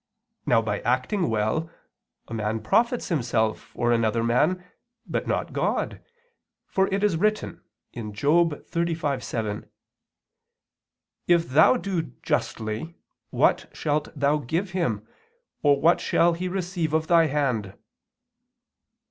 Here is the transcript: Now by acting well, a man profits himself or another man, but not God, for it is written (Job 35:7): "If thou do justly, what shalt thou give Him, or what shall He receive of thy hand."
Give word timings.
Now 0.47 0.63
by 0.63 0.79
acting 0.79 1.29
well, 1.29 1.69
a 2.27 2.33
man 2.33 2.61
profits 2.61 3.09
himself 3.09 3.69
or 3.75 3.91
another 3.91 4.23
man, 4.23 4.65
but 5.05 5.27
not 5.27 5.53
God, 5.53 6.01
for 6.65 6.87
it 6.91 7.03
is 7.03 7.17
written 7.17 7.61
(Job 7.93 8.65
35:7): 8.65 9.67
"If 11.27 11.49
thou 11.49 11.77
do 11.77 12.01
justly, 12.23 12.95
what 13.29 13.69
shalt 13.77 14.07
thou 14.19 14.37
give 14.37 14.71
Him, 14.71 15.07
or 15.61 15.79
what 15.79 16.01
shall 16.01 16.33
He 16.33 16.47
receive 16.47 16.95
of 16.95 17.05
thy 17.05 17.27
hand." 17.27 17.77